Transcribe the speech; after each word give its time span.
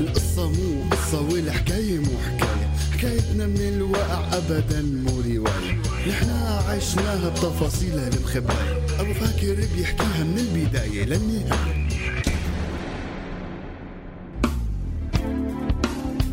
القصة 0.00 0.48
مو 0.48 0.90
قصة 0.90 1.20
والحكاية 1.20 1.98
مو 1.98 2.18
حكاية. 2.26 2.70
حكايتنا 2.92 3.46
من 3.46 3.60
الواقع 3.60 4.36
أبدا 4.36 4.82
مو 4.82 5.20
رواية. 5.20 5.82
نحنا 6.08 6.62
عشناها 6.68 7.28
بتفاصيلها 7.28 8.08
المخباية 8.08 8.86
أبو 9.00 9.14
فاكر 9.14 9.54
بيحكيها 9.76 10.24
من 10.24 10.38
البداية 10.38 11.04
للنهاية. 11.04 11.88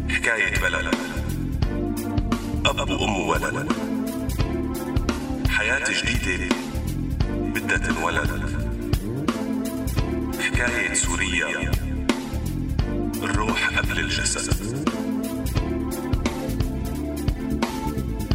حكاية 0.09 0.61
بلد. 0.61 0.95
أب 2.65 2.89
وأم 2.89 3.27
ولد 3.27 3.71
حياة 5.49 5.83
جديدة. 6.03 6.55
بدها 7.71 7.87
تنولد 7.87 8.29
حكاية 10.39 10.93
سوريا 10.93 11.71
الروح 13.23 13.79
قبل 13.79 13.99
الجسد. 13.99 14.85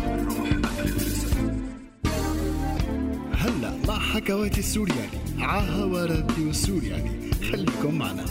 الروح 0.04 0.48
قبل 0.48 0.88
الجسد. 0.88 1.54
هلا 3.34 3.72
مع 3.88 3.98
حكواتي 3.98 4.60
السورياني 4.60 5.08
عاها 5.38 5.84
وراديو 5.84 6.50
السورياني 6.50 7.30
خليكم 7.50 7.98
معنا. 7.98 8.24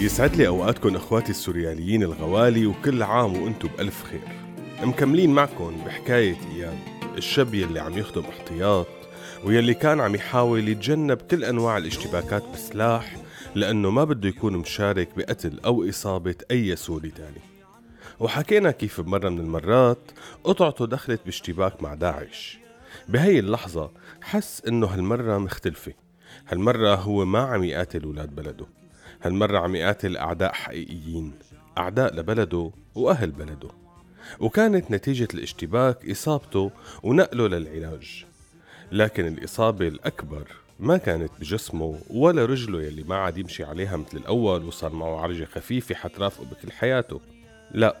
يسعد 0.00 0.36
لي 0.36 0.46
أوقاتكم 0.46 0.96
إخواتي 0.96 1.30
السورياليين 1.30 2.02
الغوالي 2.02 2.66
وكل 2.66 3.02
عام 3.02 3.36
وأنتم 3.42 3.68
بألف 3.68 4.04
خير. 4.04 4.22
مكملين 4.82 5.30
معكم 5.30 5.76
بحكاية 5.86 6.36
اياد 6.54 6.95
الشاب 7.16 7.54
يلي 7.54 7.80
عم 7.80 7.98
يخدم 7.98 8.22
احتياط 8.22 8.86
ويلي 9.44 9.74
كان 9.74 10.00
عم 10.00 10.14
يحاول 10.14 10.68
يتجنب 10.68 11.16
كل 11.16 11.44
أنواع 11.44 11.76
الاشتباكات 11.76 12.42
بسلاح 12.54 13.16
لأنه 13.54 13.90
ما 13.90 14.04
بده 14.04 14.28
يكون 14.28 14.56
مشارك 14.56 15.08
بقتل 15.16 15.60
أو 15.64 15.88
إصابة 15.88 16.34
أي 16.50 16.76
سوري 16.76 17.10
تاني. 17.10 17.40
وحكينا 18.20 18.70
كيف 18.70 19.00
بمرة 19.00 19.28
من 19.28 19.38
المرات 19.38 20.10
قطعته 20.44 20.86
دخلت 20.86 21.20
باشتباك 21.24 21.82
مع 21.82 21.94
داعش. 21.94 22.58
بهي 23.08 23.38
اللحظة 23.38 23.90
حس 24.22 24.62
إنه 24.68 24.86
هالمرة 24.86 25.38
مختلفة. 25.38 25.92
هالمرة 26.48 26.94
هو 26.94 27.24
ما 27.24 27.38
عم 27.38 27.64
يقاتل 27.64 28.06
ولاد 28.06 28.34
بلده. 28.34 28.66
هالمرة 29.22 29.58
عم 29.58 29.74
يقاتل 29.74 30.16
أعداء 30.16 30.52
حقيقيين 30.52 31.32
أعداء 31.78 32.14
لبلده 32.14 32.70
وأهل 32.94 33.30
بلده. 33.30 33.85
وكانت 34.40 34.90
نتيجة 34.90 35.28
الاشتباك 35.34 36.10
إصابته 36.10 36.70
ونقله 37.02 37.46
للعلاج. 37.48 38.24
لكن 38.92 39.26
الإصابة 39.26 39.88
الأكبر 39.88 40.48
ما 40.80 40.96
كانت 40.96 41.30
بجسمه 41.40 41.98
ولا 42.10 42.44
رجله 42.44 42.82
يلي 42.82 43.02
ما 43.02 43.16
عاد 43.16 43.38
يمشي 43.38 43.64
عليها 43.64 43.96
مثل 43.96 44.16
الأول 44.16 44.64
وصار 44.64 44.92
معه 44.92 45.20
عرجة 45.20 45.44
خفيفة 45.44 45.94
حترافقه 45.94 46.44
بكل 46.44 46.72
حياته. 46.72 47.20
لا 47.70 47.96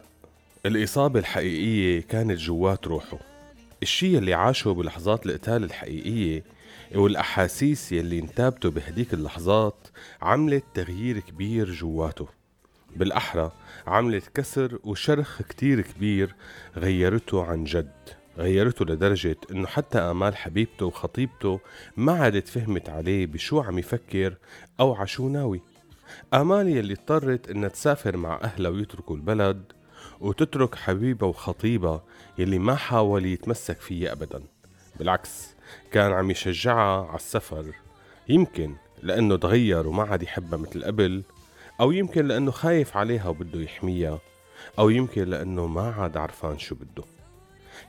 الإصابة 0.66 1.20
الحقيقية 1.20 2.00
كانت 2.00 2.38
جوات 2.38 2.86
روحه. 2.86 3.18
الشي 3.82 4.18
اللي 4.18 4.34
عاشه 4.34 4.70
بلحظات 4.70 5.26
القتال 5.26 5.64
الحقيقية 5.64 6.44
والأحاسيس 6.94 7.92
يلي 7.92 8.18
انتابته 8.18 8.70
بهديك 8.70 9.14
اللحظات 9.14 9.88
عملت 10.22 10.64
تغيير 10.74 11.18
كبير 11.18 11.70
جواته. 11.72 12.35
بالأحرى 12.96 13.52
عملت 13.86 14.28
كسر 14.34 14.78
وشرخ 14.84 15.42
كتير 15.42 15.80
كبير 15.80 16.34
غيرته 16.76 17.44
عن 17.44 17.64
جد 17.64 17.92
غيرته 18.38 18.84
لدرجة 18.84 19.36
إنه 19.50 19.66
حتى 19.66 19.98
آمال 19.98 20.36
حبيبته 20.36 20.86
وخطيبته 20.86 21.60
ما 21.96 22.12
عادت 22.12 22.48
فهمت 22.48 22.88
عليه 22.88 23.26
بشو 23.26 23.60
عم 23.60 23.78
يفكر 23.78 24.36
أو 24.80 24.94
عشو 24.94 25.28
ناوي. 25.28 25.60
آمال 26.34 26.68
يلي 26.68 26.92
اضطرت 26.92 27.50
إنها 27.50 27.68
تسافر 27.68 28.16
مع 28.16 28.40
أهلها 28.42 28.70
ويتركوا 28.70 29.16
البلد 29.16 29.72
وتترك 30.20 30.74
حبيبها 30.74 31.28
وخطيبها 31.28 32.04
يلي 32.38 32.58
ما 32.58 32.74
حاول 32.74 33.26
يتمسك 33.26 33.80
فيها 33.80 34.12
أبدا. 34.12 34.42
بالعكس 34.98 35.54
كان 35.92 36.12
عم 36.12 36.30
يشجعها 36.30 37.06
على 37.06 37.16
السفر. 37.16 37.64
يمكن 38.28 38.74
لأنه 39.02 39.36
تغير 39.36 39.86
وما 39.86 40.02
عاد 40.02 40.22
يحبها 40.22 40.58
مثل 40.58 40.84
قبل 40.84 41.22
أو 41.80 41.92
يمكن 41.92 42.28
لأنه 42.28 42.50
خايف 42.50 42.96
عليها 42.96 43.28
وبده 43.28 43.60
يحميها 43.60 44.18
أو 44.78 44.90
يمكن 44.90 45.24
لأنه 45.24 45.66
ما 45.66 45.94
عاد 45.98 46.16
عرفان 46.16 46.58
شو 46.58 46.74
بده. 46.74 47.04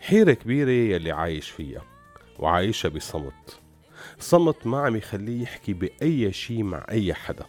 حيرة 0.01 0.33
كبيرة 0.33 0.69
يلي 0.69 1.11
عايش 1.11 1.49
فيها 1.49 1.81
وعايشها 2.39 2.89
بصمت. 2.89 3.59
صمت 4.19 4.67
ما 4.67 4.81
عم 4.81 4.95
يخليه 4.95 5.43
يحكي 5.43 5.73
بأي 5.73 6.33
شي 6.33 6.63
مع 6.63 6.85
أي 6.89 7.13
حدا. 7.13 7.45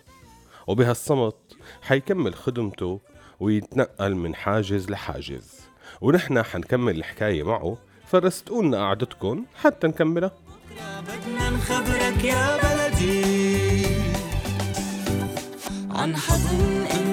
وبهالصمت 0.67 1.57
حيكمل 1.83 2.35
خدمته 2.35 3.01
ويتنقل 3.41 4.15
من 4.15 4.35
حاجز 4.35 4.91
لحاجز. 4.91 5.61
ونحن 6.01 6.43
حنكمل 6.43 6.97
الحكاية 6.97 7.43
معه 7.43 7.79
فرستقولنا 8.07 8.79
قعدتكم 8.79 9.45
حتى 9.55 9.87
نكملها. 9.87 10.33
بدنا 11.03 11.51
نخبرك 11.51 12.25
يا 12.25 12.57
بلدي. 12.57 13.38
عن 15.98 16.16
حضن 16.16 16.86
ام 16.92 17.07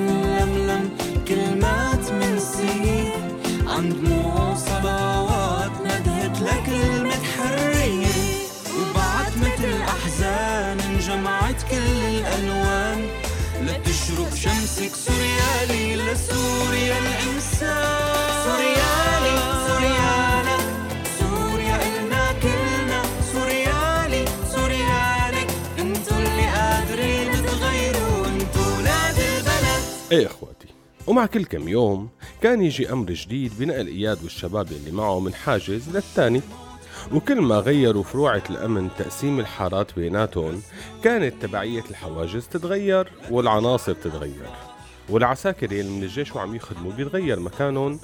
ومع 31.15 31.25
كل 31.25 31.45
كم 31.45 31.67
يوم 31.67 32.09
كان 32.41 32.61
يجي 32.61 32.91
أمر 32.91 33.11
جديد 33.11 33.51
بنقل 33.59 33.87
اياد 33.87 34.23
والشباب 34.23 34.71
اللي 34.71 34.91
معه 34.91 35.19
من 35.19 35.33
حاجز 35.33 35.95
للتاني 35.95 36.41
وكل 37.13 37.41
ما 37.41 37.55
غيروا 37.55 38.03
فروعة 38.03 38.43
الأمن 38.49 38.89
تقسيم 38.97 39.39
الحارات 39.39 39.95
بيناتهم 39.95 40.61
كانت 41.03 41.33
تبعية 41.41 41.83
الحواجز 41.89 42.47
تتغير 42.47 43.11
والعناصر 43.31 43.93
تتغير 43.93 44.49
والعساكر 45.09 45.73
يلي 45.73 45.89
من 45.89 46.03
الجيش 46.03 46.35
وعم 46.35 46.55
يخدموا 46.55 46.91
بيتغير 46.91 47.39
مكانهم. 47.39 47.99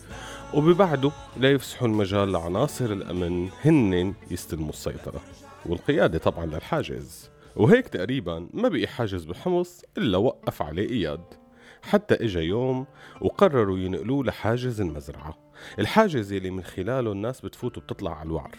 وببعده 0.53 1.11
لا 1.37 1.51
يفسحوا 1.51 1.87
المجال 1.87 2.31
لعناصر 2.31 2.85
الأمن 2.85 3.49
هن 3.65 4.13
يستلموا 4.31 4.69
السيطرة 4.69 5.21
والقيادة 5.65 6.17
طبعا 6.17 6.45
للحاجز. 6.45 7.29
وهيك 7.55 7.87
تقريبا 7.87 8.47
ما 8.53 8.69
بقي 8.69 8.87
حاجز 8.87 9.23
بحمص 9.23 9.81
إلا 9.97 10.17
وقف 10.17 10.61
عليه 10.61 10.89
إياد. 10.89 11.40
حتى 11.81 12.25
إجا 12.25 12.41
يوم 12.41 12.85
وقرروا 13.21 13.77
ينقلوه 13.77 14.23
لحاجز 14.23 14.81
المزرعة. 14.81 15.37
الحاجز 15.79 16.31
يلي 16.31 16.49
من 16.51 16.63
خلاله 16.63 17.11
الناس 17.11 17.41
بتفوت 17.41 17.77
وبتطلع 17.77 18.19
على 18.19 18.27
الوعر. 18.27 18.57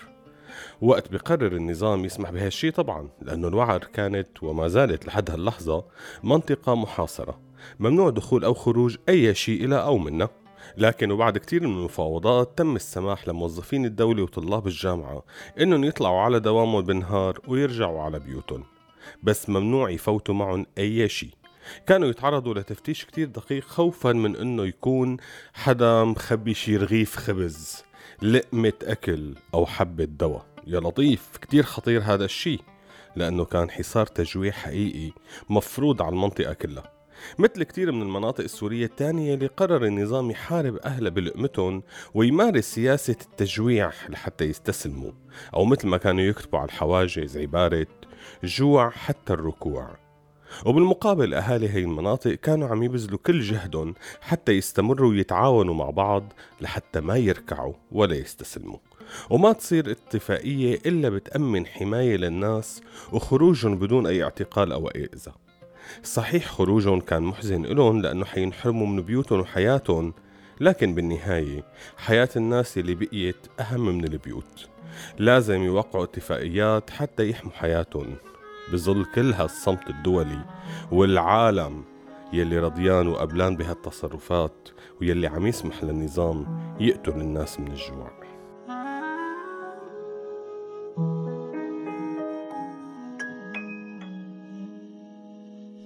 وقت 0.81 1.13
بقرر 1.13 1.57
النظام 1.57 2.05
يسمح 2.05 2.31
بهالشي 2.31 2.71
طبعا 2.71 3.09
لأنه 3.23 3.49
الوعر 3.49 3.79
كانت 3.79 4.43
وما 4.43 4.69
زالت 4.69 5.07
لحد 5.07 5.31
هاللحظة 5.31 5.85
منطقة 6.23 6.75
محاصرة 6.75 7.41
ممنوع 7.81 8.11
دخول 8.11 8.45
أو 8.45 8.55
خروج 8.55 8.97
أي 9.09 9.35
شيء 9.35 9.65
إلى 9.65 9.83
أو 9.83 9.99
منها 9.99 10.29
لكن 10.77 11.11
وبعد 11.11 11.39
كتير 11.39 11.67
من 11.67 11.77
المفاوضات 11.79 12.59
تم 12.59 12.77
السماح 12.77 13.29
لموظفين 13.29 13.85
الدولة 13.85 14.23
وطلاب 14.23 14.67
الجامعة 14.67 15.25
إنهم 15.61 15.85
يطلعوا 15.85 16.21
على 16.21 16.41
دوامهم 16.41 16.83
بالنهار 16.83 17.39
ويرجعوا 17.49 18.03
على 18.03 18.19
بيوتهم. 18.19 18.65
بس 19.23 19.49
ممنوع 19.49 19.91
يفوتوا 19.91 20.35
معهم 20.35 20.67
أي 20.79 21.09
شيء. 21.09 21.31
كانوا 21.87 22.09
يتعرضوا 22.09 22.55
لتفتيش 22.55 23.05
كتير 23.05 23.29
دقيق 23.29 23.65
خوفا 23.65 24.13
من 24.13 24.37
إنه 24.37 24.67
يكون 24.67 25.17
حدا 25.55 26.05
مخبي 26.05 26.55
شي 26.55 26.77
رغيف 26.77 27.17
خبز 27.17 27.85
لقمة 28.23 28.73
أكل 28.83 29.35
أو 29.55 29.67
حبة 29.67 30.05
دواء. 30.05 30.47
يا 30.67 30.81
لطيف 30.81 31.37
كتير 31.43 31.63
خطير 31.63 32.03
هذا 32.03 32.25
الشي 32.25 32.59
لأنه 33.17 33.45
كان 33.45 33.71
حصار 33.71 34.07
تجويع 34.07 34.53
حقيقي 34.53 35.13
مفروض 35.51 36.03
على 36.03 36.13
المنطقة 36.13 36.53
كلها. 36.53 36.93
مثل 37.39 37.63
كتير 37.63 37.93
من 37.93 38.03
المناطق 38.03 38.45
السورية 38.45 38.85
الثانية 38.85 39.35
اللي 39.35 39.47
قرر 39.47 39.85
النظام 39.85 40.31
يحارب 40.31 40.77
أهلها 40.77 41.11
بلقمتهم 41.11 41.83
ويمارس 42.15 42.65
سياسة 42.65 43.17
التجويع 43.21 43.93
لحتى 44.09 44.45
يستسلموا 44.45 45.13
أو 45.55 45.65
مثل 45.65 45.89
ما 45.89 45.97
كانوا 45.97 46.25
يكتبوا 46.25 46.59
على 46.59 46.67
الحواجز 46.67 47.39
عبارة 47.39 47.87
جوع 48.45 48.91
حتى 48.91 49.33
الركوع. 49.33 50.02
وبالمقابل 50.67 51.35
أهالي 51.35 51.69
هي 51.69 51.79
المناطق 51.79 52.35
كانوا 52.35 52.69
عم 52.69 52.83
يبذلوا 52.83 53.19
كل 53.27 53.41
جهدهم 53.41 53.95
حتى 54.21 54.53
يستمروا 54.53 55.11
ويتعاونوا 55.11 55.75
مع 55.75 55.91
بعض 55.91 56.33
لحتى 56.61 57.01
ما 57.01 57.17
يركعوا 57.17 57.75
ولا 57.93 58.15
يستسلموا. 58.15 58.79
وما 59.31 59.53
تصير 59.53 59.91
اتفاقية 59.91 60.79
إلا 60.87 61.09
بتأمن 61.09 61.67
حماية 61.67 62.17
للناس 62.17 62.83
وخروجهم 63.13 63.79
بدون 63.79 64.07
أي 64.07 64.23
اعتقال 64.23 64.73
أو 64.73 64.89
أي 64.89 65.09
إذى 65.15 65.33
صحيح 66.03 66.47
خروجهم 66.47 67.01
كان 67.01 67.23
محزن 67.23 67.65
إلهم 67.65 68.03
لأنه 68.03 68.25
حينحرموا 68.25 68.87
من 68.87 69.03
بيوتهم 69.03 69.41
وحياتهم 69.41 70.15
لكن 70.61 70.95
بالنهاية 70.95 71.65
حياة 71.97 72.29
الناس 72.37 72.79
اللي 72.79 72.95
بقيت 72.95 73.47
أهم 73.61 73.97
من 73.97 74.05
البيوت. 74.05 74.69
لازم 75.19 75.63
يوقعوا 75.63 76.05
اتفاقيات 76.05 76.91
حتى 76.91 77.31
يحموا 77.31 77.53
حياتهم. 77.53 78.17
بظل 78.73 79.05
كل 79.05 79.33
هالصمت 79.33 79.91
الدولي 79.91 80.45
والعالم 80.93 81.85
يلي 82.33 82.59
رضيان 82.59 83.09
وقبلان 83.09 83.57
بهالتصرفات 83.57 84.69
ويلي 85.01 85.27
عم 85.27 85.47
يسمح 85.47 85.85
للنظام 85.85 86.47
يقتل 86.81 87.21
الناس 87.21 87.61
من 87.61 87.67
الجوع. 87.67 88.11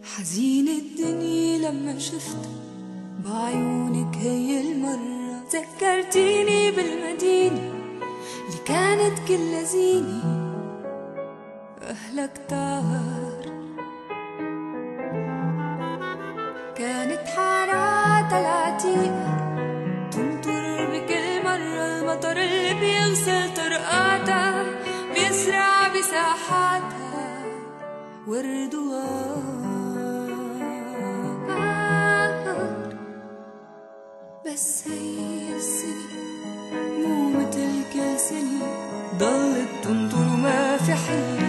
حزينة 0.02 0.70
الدنيا 0.78 1.70
لما 1.70 1.98
شفت 1.98 2.48
بعيونك 3.24 4.16
هي 4.16 4.72
المرة. 4.72 5.16
ذكرتيني 5.52 6.70
بالمدينة 6.70 7.72
اللي 8.46 8.58
كانت 8.66 9.18
كل 9.28 9.34
أهلك 9.34 10.35
كتار 12.26 13.46
كانت 16.76 17.28
حارات 17.36 18.32
العتيقة 18.32 19.36
تمطر 20.10 20.86
بكل 20.92 21.44
مرة 21.44 21.98
المطر 22.00 22.36
اللي 22.36 22.74
بيغسل 22.80 23.54
طرقاتها 23.54 24.64
بيسرع 25.14 25.88
بساحاتها 25.88 27.42
ورد 28.26 28.76
بس 34.46 34.88
هي 34.88 35.56
السنة 35.56 36.22
مو 36.98 37.28
متل 37.30 37.82
كل 37.92 38.18
سنة 38.18 38.66
ضلت 39.18 39.68
تنطر 39.84 40.18
وما 40.18 40.76
في 40.76 40.92
حيلة 40.94 41.45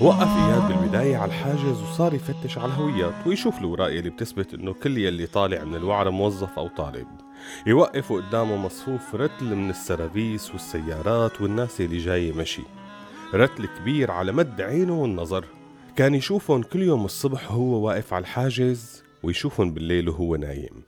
وقف 0.00 0.28
إياد 0.28 0.68
بالبداية 0.68 1.16
على 1.16 1.28
الحاجز 1.28 1.82
وصار 1.82 2.14
يفتش 2.14 2.58
على 2.58 2.66
الهويات 2.66 3.26
ويشوف 3.26 3.58
الوراق 3.58 3.88
اللي 3.88 4.10
بتثبت 4.10 4.54
إنه 4.54 4.72
كل 4.72 4.98
يلي 4.98 5.26
طالع 5.26 5.64
من 5.64 5.74
الوعرة 5.74 6.10
موظف 6.10 6.58
أو 6.58 6.68
طالب. 6.68 7.06
يوقف 7.66 8.12
قدامه 8.12 8.56
مصفوف 8.56 9.14
رتل 9.14 9.54
من 9.54 9.70
السرابيس 9.70 10.50
والسيارات 10.50 11.40
والناس 11.40 11.80
اللي 11.80 11.98
جاية 11.98 12.32
مشي. 12.32 12.62
رتل 13.34 13.66
كبير 13.66 14.10
على 14.10 14.32
مد 14.32 14.60
عينه 14.60 15.02
والنظر. 15.02 15.44
كان 15.96 16.14
يشوفهم 16.14 16.62
كل 16.62 16.82
يوم 16.82 17.04
الصبح 17.04 17.52
وهو 17.52 17.86
واقف 17.86 18.12
على 18.12 18.22
الحاجز 18.22 19.02
ويشوفهم 19.22 19.74
بالليل 19.74 20.08
وهو 20.08 20.36
نايم. 20.36 20.82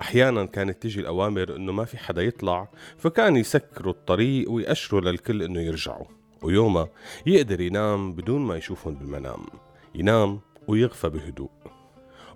أحيانا 0.00 0.44
كانت 0.44 0.82
تجي 0.82 1.00
الأوامر 1.00 1.56
إنه 1.56 1.72
ما 1.72 1.84
في 1.84 1.98
حدا 1.98 2.22
يطلع 2.22 2.68
فكان 2.98 3.36
يسكروا 3.36 3.92
الطريق 3.92 4.50
ويأشروا 4.50 5.00
للكل 5.00 5.42
إنه 5.42 5.60
يرجعوا. 5.60 6.17
ويومها 6.42 6.88
يقدر 7.26 7.60
ينام 7.60 8.12
بدون 8.12 8.40
ما 8.40 8.56
يشوفهم 8.56 8.94
بالمنام. 8.94 9.46
ينام 9.94 10.40
ويغفى 10.68 11.08
بهدوء. 11.08 11.50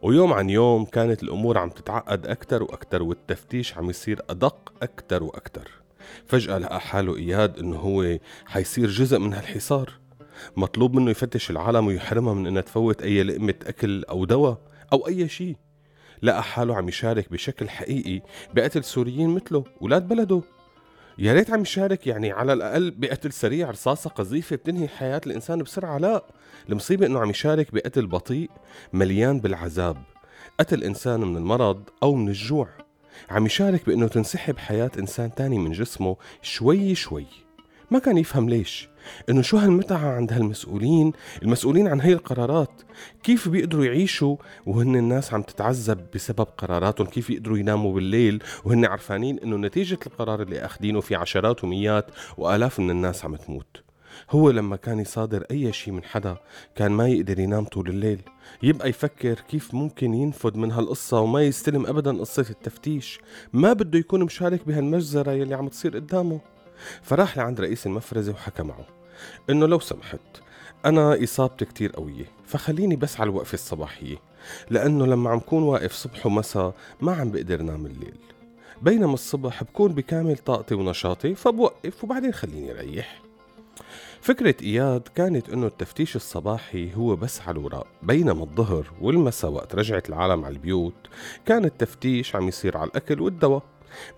ويوم 0.02 0.32
عن 0.32 0.50
يوم 0.50 0.84
كانت 0.84 1.22
الأمور 1.22 1.58
عم 1.58 1.70
تتعقد 1.70 2.26
أكتر 2.26 2.62
وأكتر 2.62 3.02
والتفتيش 3.02 3.76
عم 3.76 3.90
يصير 3.90 4.20
أدق 4.30 4.72
أكتر 4.82 5.22
وأكتر. 5.22 5.70
فجأة 6.26 6.58
لقى 6.58 6.80
حاله 6.80 7.16
إياد 7.16 7.58
إنه 7.58 7.76
هو 7.76 8.18
حيصير 8.46 8.88
جزء 8.88 9.18
من 9.18 9.34
هالحصار. 9.34 9.92
مطلوب 10.56 10.94
منه 10.94 11.10
يفتش 11.10 11.50
العالم 11.50 11.86
ويحرمها 11.86 12.34
من 12.34 12.46
إنها 12.46 12.62
تفوت 12.62 13.02
أي 13.02 13.22
لقمة 13.22 13.54
أكل 13.66 14.04
أو 14.04 14.24
دواء 14.24 14.58
أو 14.92 15.08
أي 15.08 15.28
شيء 15.28 15.56
لقى 16.22 16.42
حاله 16.42 16.76
عم 16.76 16.88
يشارك 16.88 17.32
بشكل 17.32 17.68
حقيقي 17.68 18.22
بقتل 18.54 18.84
سوريين 18.84 19.30
مثله 19.30 19.64
ولاد 19.80 20.08
بلده. 20.08 20.42
يا 21.18 21.32
ريت 21.32 21.50
عم 21.50 21.62
يشارك 21.62 22.06
يعني 22.06 22.32
على 22.32 22.52
الأقل 22.52 22.90
بقتل 22.90 23.32
سريع 23.32 23.70
رصاصة 23.70 24.10
قذيفة 24.10 24.56
بتنهي 24.56 24.88
حياة 24.88 25.20
الإنسان 25.26 25.62
بسرعة. 25.62 25.98
لا 25.98 26.24
المصيبة 26.68 27.06
إنه 27.06 27.20
عم 27.20 27.30
يشارك 27.30 27.74
بقتل 27.74 28.06
بطيء 28.06 28.50
مليان 28.92 29.40
بالعذاب. 29.40 29.96
قتل 30.60 30.84
إنسان 30.84 31.20
من 31.20 31.36
المرض 31.36 31.82
أو 32.02 32.14
من 32.14 32.28
الجوع. 32.28 32.68
عم 33.30 33.46
يشارك 33.46 33.86
بإنه 33.86 34.08
تنسحب 34.08 34.58
حياة 34.58 34.90
إنسان 34.98 35.34
تاني 35.34 35.58
من 35.58 35.72
جسمه 35.72 36.16
شوي 36.42 36.94
شوي. 36.94 37.26
ما 37.92 37.98
كان 37.98 38.18
يفهم 38.18 38.48
ليش؟ 38.48 38.88
إنه 39.30 39.42
شو 39.42 39.56
هالمتعة 39.56 40.16
عند 40.16 40.32
هالمسؤولين؟ 40.32 41.12
المسؤولين 41.42 41.88
عن 41.88 42.00
هي 42.00 42.12
القرارات. 42.12 42.82
كيف 43.22 43.48
بيقدروا 43.48 43.84
يعيشوا 43.84 44.36
وهن 44.66 44.96
الناس 44.96 45.34
عم 45.34 45.42
تتعذب 45.42 46.06
بسبب 46.14 46.46
قراراتهم؟ 46.58 47.06
كيف 47.06 47.30
يقدروا 47.30 47.58
يناموا 47.58 47.94
بالليل 47.94 48.42
وهن 48.64 48.84
عرفانين 48.84 49.38
إنه 49.38 49.56
نتيجة 49.56 49.98
القرار 50.06 50.42
اللي 50.42 50.64
أخدينه 50.64 51.00
في 51.00 51.14
عشرات 51.14 51.64
ومئات 51.64 52.06
وآلاف 52.36 52.80
من 52.80 52.90
الناس 52.90 53.24
عم 53.24 53.36
تموت؟ 53.36 53.82
هو 54.30 54.50
لما 54.50 54.76
كان 54.76 54.98
يصادر 55.00 55.44
أي 55.50 55.72
شيء 55.72 55.94
من 55.94 56.04
حدا 56.04 56.36
كان 56.76 56.92
ما 56.92 57.08
يقدر 57.08 57.38
ينام 57.38 57.64
طول 57.64 57.88
الليل. 57.88 58.20
يبقى 58.62 58.88
يفكر 58.88 59.34
كيف 59.34 59.74
ممكن 59.74 60.14
ينفذ 60.14 60.58
من 60.58 60.72
هالقصة 60.72 61.20
وما 61.20 61.42
يستلم 61.42 61.86
أبدا 61.86 62.18
قصة 62.18 62.46
التفتيش. 62.50 63.20
ما 63.52 63.72
بده 63.72 63.98
يكون 63.98 64.22
مشارك 64.24 64.66
بهالمجزرة 64.66 65.32
يلي 65.32 65.54
عم 65.54 65.68
تصير 65.68 65.96
قدامه. 65.96 66.51
فراح 67.02 67.36
لعند 67.36 67.60
رئيس 67.60 67.86
المفرزة 67.86 68.32
وحكى 68.32 68.62
معه 68.62 68.86
إنه 69.50 69.66
لو 69.66 69.80
سمحت 69.80 70.20
أنا 70.86 71.24
إصابتي 71.24 71.64
كتير 71.64 71.92
قوية 71.92 72.24
فخليني 72.46 72.96
بس 72.96 73.20
على 73.20 73.30
الوقفة 73.30 73.54
الصباحية 73.54 74.16
لأنه 74.70 75.06
لما 75.06 75.30
عم 75.30 75.38
كون 75.38 75.62
واقف 75.62 75.92
صبح 75.92 76.26
ومساء 76.26 76.74
ما 77.00 77.12
عم 77.12 77.30
بقدر 77.30 77.62
نام 77.62 77.86
الليل. 77.86 78.18
بينما 78.82 79.14
الصبح 79.14 79.62
بكون 79.62 79.92
بكامل 79.92 80.36
طاقتي 80.36 80.74
ونشاطي 80.74 81.34
فبوقف 81.34 82.04
وبعدين 82.04 82.32
خليني 82.32 82.72
ريح 82.72 83.22
فكرة 84.20 84.54
إياد 84.62 85.08
كانت 85.14 85.48
إنه 85.48 85.66
التفتيش 85.66 86.16
الصباحي 86.16 86.94
هو 86.94 87.16
بس 87.16 87.40
على 87.40 87.58
الوراق. 87.58 87.86
بينما 88.02 88.42
الظهر 88.42 88.92
والمساء 89.00 89.50
وقت 89.50 89.74
رجعت 89.74 90.08
العالم 90.08 90.44
على 90.44 90.54
البيوت 90.54 90.94
كان 91.46 91.64
التفتيش 91.64 92.36
عم 92.36 92.48
يصير 92.48 92.76
على 92.76 92.90
الأكل 92.90 93.20
والدواء. 93.20 93.62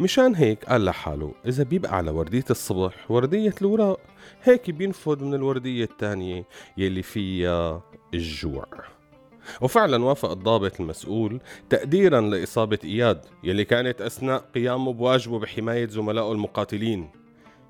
مشان 0.00 0.34
هيك 0.34 0.64
قال 0.64 0.84
لحاله 0.84 1.34
إذا 1.46 1.64
بيبقى 1.64 1.96
على 1.96 2.10
وردية 2.10 2.44
الصبح 2.50 3.10
وردية 3.10 3.54
الوراق 3.62 4.00
هيك 4.42 4.70
بينفذ 4.70 5.24
من 5.24 5.34
الوردية 5.34 5.84
الثانية 5.84 6.44
يلي 6.76 7.02
فيها 7.02 7.82
الجوع. 8.14 8.66
وفعلا 9.60 10.04
وافق 10.04 10.30
الضابط 10.30 10.80
المسؤول 10.80 11.40
تقديرا 11.70 12.20
لإصابة 12.20 12.78
إياد 12.84 13.24
يلي 13.44 13.64
كانت 13.64 14.00
أثناء 14.00 14.44
قيامه 14.54 14.92
بواجبه 14.92 15.38
بحماية 15.38 15.86
زملائه 15.88 16.32
المقاتلين. 16.32 17.10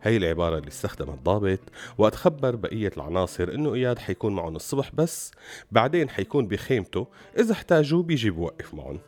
هي 0.03 0.17
العبارة 0.17 0.59
اللي 0.59 0.69
استخدمها 0.69 1.15
الضابط 1.15 1.61
وقت 1.99 2.15
خبر 2.15 2.57
بقية 2.57 2.91
العناصر 2.97 3.49
إنه 3.55 3.75
إياد 3.75 3.99
حيكون 3.99 4.35
معهم 4.35 4.57
الصبح 4.57 4.91
بس 4.95 5.31
بعدين 5.73 6.09
حيكون 6.11 6.47
بخيمته 6.49 7.07
إذا 7.39 7.53
احتاجوا 7.53 8.03
بيجي 8.03 8.31
بوقف 8.31 8.75
معهم. 8.75 8.99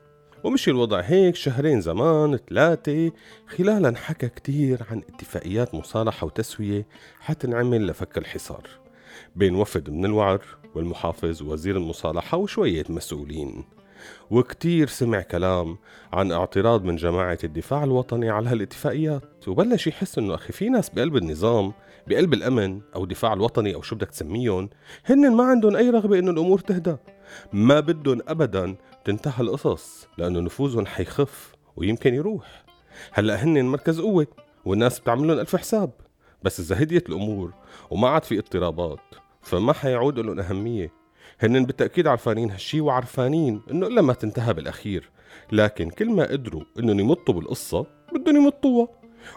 ومشي 0.47 0.71
الوضع 0.71 1.01
هيك 1.01 1.35
شهرين 1.35 1.81
زمان 1.81 2.39
ثلاثة. 2.49 3.13
خلالها 3.47 3.89
انحكى 3.89 4.29
كتير 4.29 4.83
عن 4.91 4.99
اتفاقيات 4.99 5.75
مصالحة 5.75 6.27
وتسوية 6.27 6.87
حتنعمل 7.21 7.87
لفك 7.87 8.19
الحصار 8.19 8.69
بين 9.37 9.55
وفد 9.55 9.91
من 9.91 10.05
الوعر 10.05 10.41
والمحافظ 10.75 11.43
ووزير 11.43 11.77
المصالحة 11.77 12.39
وشوية 12.39 12.85
مسؤولين. 12.89 13.65
وكتير 14.31 14.89
سمع 14.89 15.21
كلام 15.21 15.79
عن 16.13 16.33
اعتراض 16.33 16.85
من 16.85 16.97
جماعة 16.97 17.39
الدفاع 17.45 17.85
الوطني 17.85 18.31
على 18.31 18.49
هالاتفاقيات. 18.49 19.49
وبلش 19.49 19.87
يحس 19.87 20.19
إنه 20.19 20.35
أخي 20.35 20.53
في 20.53 20.69
ناس 20.69 20.91
بقلب 20.91 21.17
النظام 21.17 21.73
بقلب 22.07 22.35
الأمن 22.35 22.81
أو 22.95 23.05
الدفاع 23.05 23.33
الوطني 23.33 23.75
أو 23.75 23.83
شو 23.83 23.97
بدك 23.97 24.11
تسميهم 24.11 24.69
هن 25.05 25.35
ما 25.35 25.45
عندهم 25.45 25.77
أي 25.77 25.91
رغبة 25.91 26.19
انه 26.19 26.31
الأمور 26.31 26.59
تهدى. 26.59 26.97
ما 27.53 27.81
بدهم 27.81 28.21
ابدا 28.29 28.77
تنتهى 29.07 29.41
القصص 29.41 30.09
لأنه 30.19 30.41
نفوذهم 30.41 30.87
حيخف 30.87 31.55
ويمكن 31.77 32.15
يروح. 32.15 32.65
هلأ 33.13 33.45
هن 33.45 33.65
مركز 33.65 34.01
قوة 34.01 34.27
والناس 34.65 35.01
بتعملهم 35.01 35.39
ألف 35.39 35.57
حساب. 35.57 35.91
بس 36.43 36.61
إذا 36.61 36.83
هديت 36.83 37.09
الأمور 37.09 37.53
وما 37.91 38.09
عاد 38.09 38.25
في 38.25 38.39
اضطرابات 38.39 39.01
فما 39.43 39.73
حيعود 39.73 40.19
لهم 40.19 40.41
أهمية. 40.41 40.93
هن 41.41 41.65
بالتأكيد 41.65 42.07
عرفانين 42.07 42.51
هالشي 42.51 42.81
وعرفانين 42.81 43.63
إنه 43.71 43.87
إلا 43.87 44.03
ما 44.03 44.13
تنتهى 44.13 44.55
بالأخير. 44.55 45.11
لكن 45.53 45.91
كل 45.91 46.11
ما 46.11 46.25
قدروا 46.25 46.63
إنهم 46.79 47.01
يمطوا 47.01 47.35
بالقصة 47.35 47.87
بدهم 48.13 48.37
يمطوها. 48.37 48.89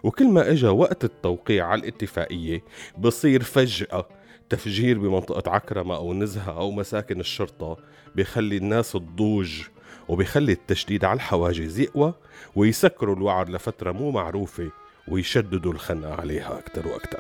وكل 0.04 0.28
ما 0.28 0.52
إجا 0.52 0.70
وقت 0.70 1.04
التوقيع 1.04 1.68
على 1.68 1.82
الاتفاقية 1.82 2.64
بصير 2.98 3.44
فجأة 3.44 4.08
تفجير 4.50 5.00
بمنطقة 5.00 5.52
عكرمة 5.52 5.96
أو 5.96 6.14
نزهة 6.14 6.58
أو 6.58 6.72
مساكن 6.72 7.20
الشرطة 7.20 7.78
بيخلي 8.16 8.58
الناس 8.58 8.92
تضوج 8.92 9.62
وبيخلي 10.08 10.52
التشديد 10.52 11.06
على 11.06 11.16
الحواجز 11.16 11.80
يقوى 11.80 12.14
ويسكروا 12.56 13.16
الوعر 13.16 13.50
لفترة 13.50 13.92
مو 13.92 14.12
معروفة 14.12 14.72
ويشددوا 15.08 15.74
الخنقة 15.74 16.14
عليها 16.14 16.60
أكتر 16.60 16.88
وأكتر. 16.88 17.20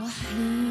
وحيد 0.00 0.63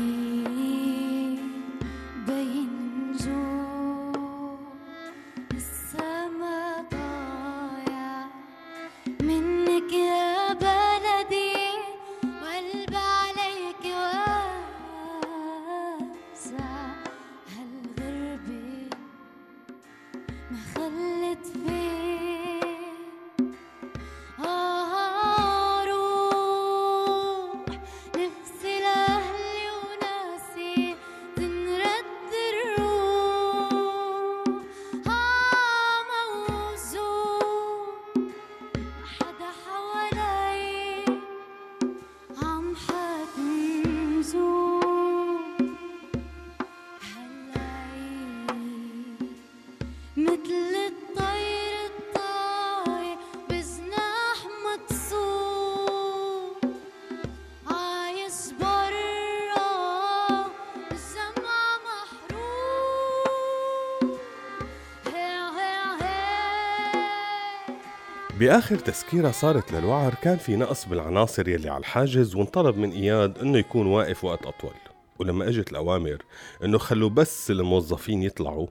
بآخر 68.44 68.76
تسكيرة 68.76 69.32
صارت 69.32 69.72
للوعر 69.72 70.14
كان 70.14 70.38
في 70.38 70.56
نقص 70.56 70.86
بالعناصر 70.86 71.50
يلي 71.50 71.70
على 71.70 71.80
الحاجز 71.80 72.36
وانطلب 72.36 72.78
من 72.78 72.92
إياد 72.92 73.38
إنه 73.38 73.58
يكون 73.58 73.88
واقف 73.88 74.24
وقت 74.24 74.46
أطول. 74.46 74.74
ولما 75.20 75.48
إجت 75.48 75.72
الأوامر 75.72 76.18
إنه 76.64 76.78
خلوا 76.78 77.10
بس 77.10 77.52
الموظفين 77.52 78.24
يطلعوا 78.24 78.68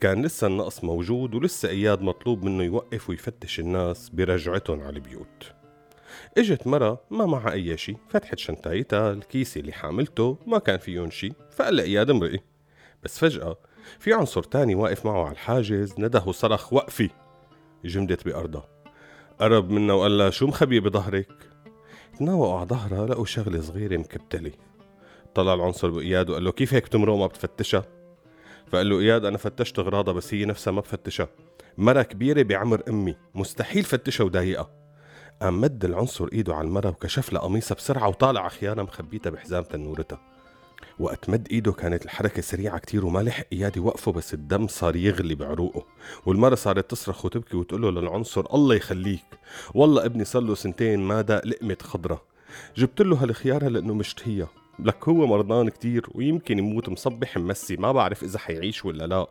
كان 0.00 0.24
لسه 0.26 0.46
النقص 0.46 0.84
موجود 0.84 1.34
ولسه 1.34 1.68
إياد 1.68 2.02
مطلوب 2.02 2.44
منه 2.44 2.64
يوقف 2.64 3.10
ويفتش 3.10 3.60
الناس 3.60 4.08
برجعتهم 4.08 4.80
على 4.80 4.96
البيوت. 4.96 5.52
إجت 6.38 6.66
مرة 6.66 7.00
ما 7.10 7.26
معها 7.26 7.52
أي 7.52 7.76
شي 7.76 7.96
فتحت 8.08 8.38
شنطايتها 8.38 9.12
الكيس 9.12 9.56
اللي 9.56 9.72
حاملته 9.72 10.38
ما 10.46 10.58
كان 10.58 10.78
فيهم 10.78 11.10
شي 11.10 11.32
فقال 11.50 11.76
لإياد 11.76 12.10
امرئي. 12.10 12.40
بس 13.02 13.18
فجأة 13.18 13.56
في 13.98 14.12
عنصر 14.12 14.42
تاني 14.42 14.74
واقف 14.74 15.06
معه 15.06 15.24
على 15.24 15.32
الحاجز 15.32 15.94
نده 15.98 16.22
وصرخ 16.26 16.72
وقفي! 16.72 17.10
جمدت 17.84 18.24
بأرضها. 18.24 18.77
قرب 19.40 19.70
منها 19.70 19.94
وقال 19.94 20.18
لها 20.18 20.30
شو 20.30 20.46
مخبي 20.46 20.80
بظهرك؟ 20.80 21.28
تناوقوا 22.18 22.58
على 22.58 22.66
ظهرها 22.66 23.06
لقوا 23.06 23.24
شغلة 23.24 23.60
صغيرة 23.60 23.96
مكبتلة 23.96 24.52
طلع 25.34 25.54
العنصر 25.54 25.90
بإياد 25.90 26.30
وقال 26.30 26.44
له 26.44 26.52
كيف 26.52 26.74
هيك 26.74 26.88
تمرق 26.88 27.12
وما 27.12 27.26
بتفتشها؟ 27.26 27.84
فقال 28.72 28.88
له 28.88 29.00
إياد 29.00 29.24
أنا 29.24 29.38
فتشت 29.38 29.78
أغراضها 29.78 30.14
بس 30.14 30.34
هي 30.34 30.44
نفسها 30.44 30.72
ما 30.72 30.80
بفتشها 30.80 31.28
مرة 31.78 32.02
كبيرة 32.02 32.42
بعمر 32.42 32.82
أمي 32.88 33.16
مستحيل 33.34 33.84
فتشها 33.84 34.24
وضايقها 34.24 34.70
قام 35.42 35.60
مد 35.60 35.84
العنصر 35.84 36.28
إيده 36.32 36.54
على 36.54 36.66
المرة 36.68 36.88
وكشف 36.88 37.32
لها 37.32 37.42
قميصها 37.42 37.74
بسرعة 37.74 38.08
وطالع 38.08 38.48
خيانة 38.48 38.82
مخبيتها 38.82 39.30
بحزام 39.30 39.62
تنورتها 39.62 40.20
وقت 41.00 41.30
مد 41.30 41.48
إيده 41.50 41.72
كانت 41.72 42.04
الحركة 42.04 42.42
سريعة 42.42 42.78
كتير 42.78 43.06
وما 43.06 43.20
لحق 43.20 43.44
اياد 43.52 43.76
يوقفه 43.76 44.12
بس 44.12 44.34
الدم 44.34 44.66
صار 44.66 44.96
يغلي 44.96 45.34
بعروقه. 45.34 45.86
والمرة 46.26 46.54
صارت 46.54 46.90
تصرخ 46.90 47.24
وتبكي 47.24 47.56
وتقول 47.56 47.82
له 47.82 47.90
للعنصر 47.90 48.46
الله 48.54 48.74
يخليك. 48.74 49.24
والله 49.74 50.04
ابني 50.04 50.24
صار 50.24 50.42
له 50.42 50.54
سنتين 50.54 51.00
ما 51.00 51.20
داق 51.20 51.46
لقمة 51.46 51.76
خضرة. 51.82 52.22
جبت 52.76 53.02
له 53.02 53.22
هالخيارة 53.22 53.68
لأنه 53.68 53.94
مشتهيها 53.94 54.48
لك 54.78 55.08
هو 55.08 55.26
مرضان 55.26 55.68
كتير 55.68 56.06
ويمكن 56.14 56.58
يموت 56.58 56.88
مصبح 56.88 57.36
ممسي 57.36 57.76
ما 57.76 57.92
بعرف 57.92 58.22
إذا 58.22 58.38
حيعيش 58.38 58.84
ولا 58.84 59.06
لا. 59.06 59.26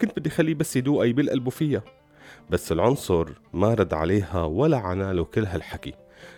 كنت 0.00 0.18
بدي 0.18 0.30
خليه 0.30 0.54
بس 0.54 0.76
يدوقها 0.76 1.04
يبل 1.04 1.50
فيها 1.50 1.82
بس 2.50 2.72
العنصر 2.72 3.28
ما 3.52 3.74
رد 3.74 3.94
عليها 3.94 4.42
ولا 4.42 4.76
عناله 4.76 5.24
كل 5.24 5.44
هالحكي. 5.44 5.94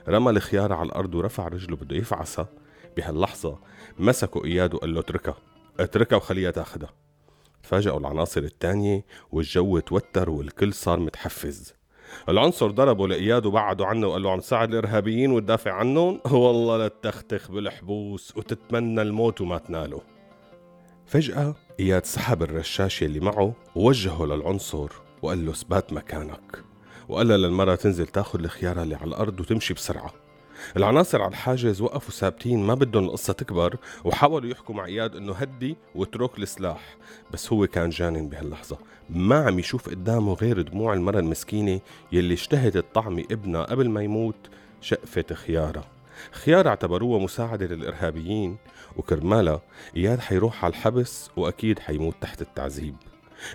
رمى 0.09 0.31
الخيارة 0.31 0.75
على 0.75 0.87
الأرض 0.87 1.15
ورفع 1.15 1.49
رجله 1.49 1.77
بده 1.77 1.97
يفعسها 1.97 2.49
بهاللحظة 2.97 3.59
مسكوا 3.99 4.45
إياد 4.45 4.75
وقال 4.75 4.95
له 4.95 5.01
اتركها 5.01 5.37
اتركها 5.81 6.17
وخليها 6.17 6.51
تاخدها. 6.51 6.91
تفاجئوا 7.63 7.99
العناصر 7.99 8.41
التانية 8.41 9.05
والجو 9.33 9.79
توتر 9.79 10.31
والكل 10.31 10.73
صار 10.73 11.01
متحفز. 11.01 11.75
العنصر 12.29 12.71
ضربه 12.71 13.09
لإياد 13.09 13.47
وبعده 13.47 13.87
عنه 13.87 14.07
وقال 14.07 14.23
له 14.23 14.31
عم 14.31 14.41
تساعد 14.41 14.71
الإرهابيين 14.71 15.31
وتدافع 15.31 15.73
عنهم؟ 15.73 16.21
والله 16.33 16.77
لا 16.77 16.89
تختخ 16.89 17.51
بالحبوس 17.51 18.37
وتتمنى 18.37 19.03
الموت 19.03 19.41
وما 19.41 19.59
تناله. 19.59 20.01
فجأة 21.07 21.55
إياد 21.81 22.05
سحب 22.05 22.43
الرشاش 22.43 23.03
اللي 23.03 23.21
معه 23.21 23.55
ووجهه 23.75 24.25
للعنصر 24.25 24.89
وقال 25.23 25.47
له 25.47 25.53
اثبات 25.53 25.93
مكانك. 25.93 26.65
وقال 27.09 27.27
للمرة 27.27 27.75
تنزل 27.75 28.07
تاخد 28.07 28.41
الخيارة 28.41 28.83
اللي 28.83 28.95
على 28.95 29.09
الأرض 29.09 29.41
وتمشي 29.41 29.75
بسرعة. 29.75 30.30
العناصر 30.77 31.23
على 31.23 31.31
الحاجز 31.31 31.81
وقفوا 31.81 32.11
ثابتين 32.11 32.67
ما 32.67 32.75
بدهم 32.75 33.05
القصة 33.05 33.33
تكبر 33.33 33.77
وحاولوا 34.05 34.51
يحكوا 34.51 34.75
مع 34.75 34.85
إياد 34.85 35.17
إنه 35.17 35.33
هدي 35.33 35.77
واترك 35.95 36.39
السلاح. 36.39 36.97
بس 37.33 37.53
هو 37.53 37.67
كان 37.67 37.91
جانن 37.91 38.29
بهاللحظة. 38.29 38.79
ما 39.11 39.45
عم 39.47 39.59
يشوف 39.59 39.89
قدامه 39.89 40.35
غير 40.35 40.63
دموع 40.63 40.95
المرة 40.95 41.19
المسكينة 41.19 41.81
يلي 42.13 42.35
اشتهت 42.35 42.79
طعم 42.95 43.19
ابنها 43.19 43.63
قبل 43.63 43.89
ما 43.89 44.03
يموت 44.03 44.37
شقفة 44.81 45.35
خيارة. 45.35 45.85
خيار 46.33 46.69
اعتبروها 46.69 47.25
مساعدة 47.25 47.67
للإرهابيين. 47.67 48.57
وكرمالها 48.97 49.63
إياد 49.97 50.21
حيروح 50.21 50.65
على 50.65 50.71
الحبس 50.71 51.31
وأكيد 51.37 51.79
حيموت 51.79 52.15
تحت 52.21 52.43
التعذيب. 52.43 52.95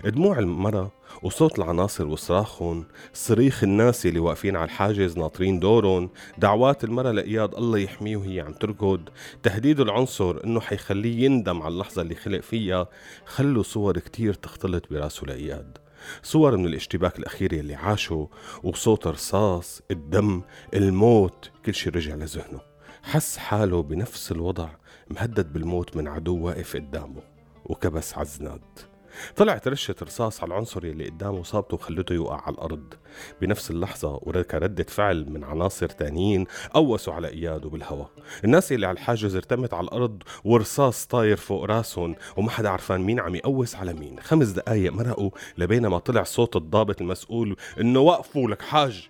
دموع 0.04 0.38
المرة 0.38 0.92
وصوت 1.22 1.58
العناصر 1.58 2.06
وصراخهم 2.06 2.84
صريخ 3.12 3.64
الناس 3.64 4.06
اللي 4.06 4.18
واقفين 4.18 4.56
على 4.56 4.64
الحاجز 4.64 5.18
ناطرين 5.18 5.60
دورهم 5.60 6.10
دعوات 6.38 6.84
المرة 6.84 7.10
لإياد 7.10 7.54
الله 7.54 7.78
يحميه 7.78 8.16
وهي 8.16 8.40
عم 8.40 8.52
تركض 8.52 9.08
تهديد 9.42 9.80
العنصر 9.80 10.44
إنه 10.44 10.60
حيخليه 10.60 11.24
يندم 11.24 11.62
على 11.62 11.74
اللحظة 11.74 12.02
اللي 12.02 12.14
خلق 12.14 12.40
فيها 12.40 12.88
خلوا 13.26 13.62
صور 13.62 13.98
كتير 13.98 14.34
تختلط 14.34 14.84
براسه 14.90 15.26
لإياد. 15.26 15.78
صور 16.22 16.56
من 16.56 16.66
الاشتباك 16.66 17.18
الأخير 17.18 17.52
اللي 17.52 17.74
عاشه 17.74 18.28
وصوت 18.62 19.06
رصاص 19.06 19.82
الدم 19.90 20.42
الموت 20.74 21.50
كل 21.66 21.74
شي 21.74 21.90
رجع 21.90 22.14
لذهنه. 22.14 22.60
حس 23.02 23.36
حاله 23.36 23.82
بنفس 23.82 24.32
الوضع 24.32 24.68
مهدد 25.10 25.52
بالموت 25.52 25.96
من 25.96 26.08
عدو 26.08 26.38
واقف 26.38 26.76
قدامه 26.76 27.22
وكبس 27.64 28.14
على 28.14 28.22
الزناد. 28.22 28.95
طلعت 29.36 29.68
رشة 29.68 29.94
رصاص 30.02 30.42
على 30.42 30.48
العنصر 30.48 30.82
اللي 30.82 31.08
قدامه 31.08 31.42
صابته 31.42 31.74
وخلته 31.74 32.12
يوقع 32.12 32.40
على 32.46 32.54
الأرض. 32.54 32.94
بنفس 33.40 33.70
اللحظة 33.70 34.20
وكردة 34.22 34.84
فعل 34.84 35.30
من 35.30 35.44
عناصر 35.44 35.88
تانيين 35.88 36.46
قوسوا 36.74 37.14
على 37.14 37.28
إياد 37.28 37.66
بالهواء. 37.66 38.10
الناس 38.44 38.72
اللي 38.72 38.86
على 38.86 38.94
الحاجز 38.94 39.36
ارتمت 39.36 39.74
على 39.74 39.84
الأرض 39.84 40.22
ورصاص 40.44 41.06
طاير 41.06 41.36
فوق 41.36 41.64
راسهم 41.64 42.14
وما 42.36 42.50
حدا 42.50 42.68
عرفان 42.68 43.00
مين 43.00 43.20
عم 43.20 43.34
يقوس 43.34 43.74
على 43.74 43.92
مين. 43.94 44.20
خمس 44.20 44.48
دقايق 44.48 44.92
مرقوا 44.92 45.30
لبينما 45.58 45.98
طلع 45.98 46.22
صوت 46.22 46.56
الضابط 46.56 47.00
المسؤول 47.00 47.56
إنه 47.80 48.00
وقفوا 48.00 48.50
لك 48.50 48.62
حاج. 48.62 49.08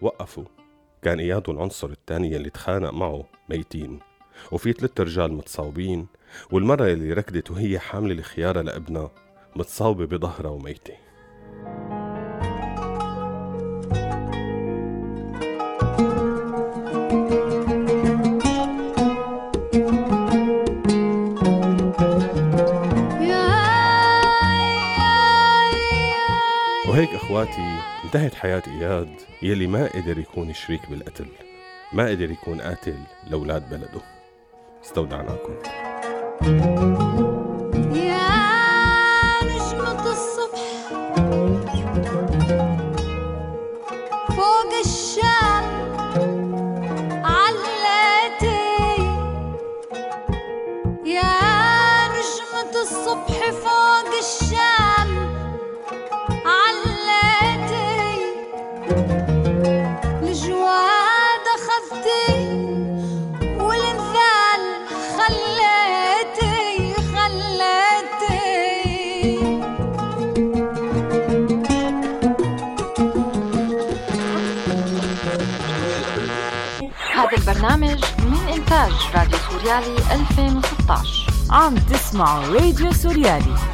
وقفوا. 0.00 0.44
كان 1.02 1.20
إياد 1.20 1.48
والعنصر 1.48 1.88
الثاني 1.88 2.36
اللي 2.36 2.50
تخانق 2.50 2.90
معه 2.90 3.24
ميتين. 3.48 4.00
وفي 4.52 4.72
ثلاث 4.72 5.00
رجال 5.00 5.32
متصاوبين 5.32 6.06
والمرة 6.50 6.86
اللي 6.86 7.12
ركضت 7.12 7.50
وهي 7.50 7.78
حاملة 7.78 8.14
الخيارة 8.14 8.60
لابنها 8.60 9.10
متصاوبة 9.56 10.06
بظهرها 10.06 10.50
وميتة. 10.50 10.94
وهيك 26.88 27.14
أخواتي 27.14 27.78
انتهت 28.04 28.34
حياة 28.34 28.62
إياد 28.66 29.08
يلي 29.42 29.66
ما 29.66 29.86
قدر 29.86 30.18
يكون 30.18 30.54
شريك 30.54 30.90
بالقتل 30.90 31.26
ما 31.92 32.08
قدر 32.08 32.30
يكون 32.30 32.60
قاتل 32.60 32.96
لأولاد 33.30 33.70
بلده. 33.70 34.00
استودعناكم. 34.84 35.54
برنامج 77.64 78.04
من 78.18 78.48
إنتاج؟ 78.54 78.92
راديو 79.14 79.38
سوريالي 79.50 79.96
2016 80.12 81.26
عم 81.50 81.74
تسمعوا 81.74 82.46
راديو 82.46 82.92
سوريالي. 82.92 83.73